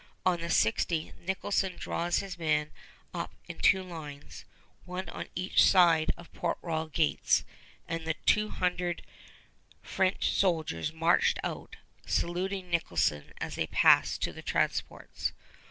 [0.25, 2.71] On the 16th Nicholson draws his men
[3.13, 4.45] up in two lines,
[4.83, 7.45] one on each side of Port Royal gates,
[7.87, 9.05] and the two hundred
[9.83, 11.75] French soldiers marched out,
[12.07, 15.33] saluting Nicholson as they passed to the transports.